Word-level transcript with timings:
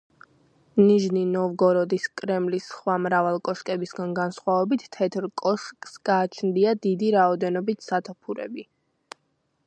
ნიჟნი-ნოვგოროდის 0.83 2.05
კრემლის 2.21 2.69
სხვა 2.75 2.95
მრგვალი 3.03 3.41
კოშკებისაგან 3.49 4.15
განსხვავებით 4.19 4.85
თეთრ 4.97 5.27
კოშკს 5.43 6.01
გააჩნია 6.11 6.73
დიდი 6.87 7.11
რაოდენობით 7.17 7.87
სათოფურები. 7.91 8.65